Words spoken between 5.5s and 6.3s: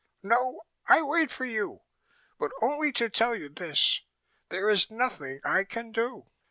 can do."